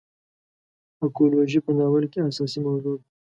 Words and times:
اکولوژي 1.05 1.59
په 1.65 1.71
ناول 1.77 2.05
کې 2.11 2.19
اساسي 2.29 2.59
موضوع 2.65 2.95
ده. 3.01 3.03